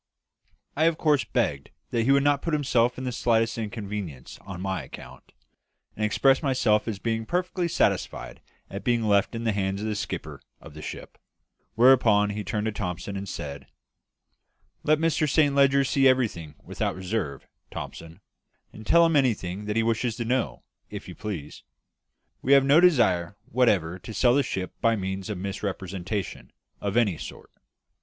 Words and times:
I 0.75 0.85
of 0.85 0.97
course 0.97 1.23
begged 1.25 1.69
that 1.91 2.05
he 2.05 2.11
would 2.11 2.23
not 2.23 2.41
put 2.41 2.55
himself 2.55 2.95
to 2.95 3.01
the 3.01 3.11
slightest 3.11 3.59
inconvenience 3.59 4.39
on 4.41 4.59
my 4.59 4.81
account, 4.81 5.31
and 5.95 6.03
expressed 6.03 6.41
myself 6.41 6.87
as 6.87 6.97
being 6.97 7.23
perfectly 7.23 7.67
satisfied 7.67 8.41
at 8.67 8.83
being 8.83 9.03
left 9.03 9.35
in 9.35 9.43
the 9.43 9.51
hands 9.51 9.79
of 9.79 9.85
the 9.87 9.93
skipper 9.95 10.41
of 10.59 10.73
the 10.73 10.81
ship; 10.81 11.19
whereupon 11.75 12.31
he 12.31 12.43
turned 12.43 12.65
to 12.65 12.71
Thomson 12.71 13.15
and 13.15 13.29
said 13.29 13.67
"Let 14.81 14.97
Mr 14.97 15.29
Saint 15.29 15.53
Leger 15.53 15.83
see 15.83 16.07
everything 16.07 16.55
without 16.63 16.95
reserve, 16.95 17.45
Thomson; 17.69 18.21
and 18.73 18.87
tell 18.87 19.05
him 19.05 19.15
anything 19.15 19.67
he 19.67 19.83
wishes 19.83 20.15
to 20.15 20.25
know, 20.25 20.63
if 20.89 21.07
you 21.07 21.13
please. 21.13 21.61
We 22.41 22.53
have 22.53 22.65
no 22.65 22.79
desire 22.79 23.37
whatever 23.45 23.99
to 23.99 24.15
sell 24.15 24.33
the 24.33 24.41
ship 24.41 24.73
by 24.81 24.95
means 24.95 25.29
of 25.29 25.37
misrepresentation 25.37 26.51
of 26.79 26.97
any 26.97 27.19
sort. 27.19 27.51